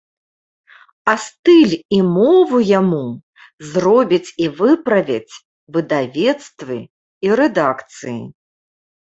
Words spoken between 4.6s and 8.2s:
выправяць выдавецтвы і рэдакцыі.